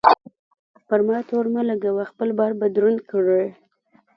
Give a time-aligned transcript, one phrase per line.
[0.87, 3.45] پر ما تور مه لګوه؛ خپل بار به دروند کړې.